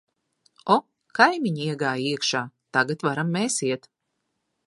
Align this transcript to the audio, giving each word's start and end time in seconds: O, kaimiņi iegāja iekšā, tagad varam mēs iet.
O, 0.75 0.77
kaimiņi 1.19 1.67
iegāja 1.67 2.01
iekšā, 2.15 2.43
tagad 2.77 3.07
varam 3.09 3.31
mēs 3.39 3.61
iet. 3.71 3.89